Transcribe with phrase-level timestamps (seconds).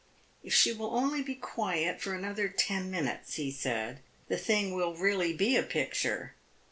[0.43, 4.95] "If she will only be quiet for another ten minutes," he said, "the thing will
[4.95, 6.33] really be a picture."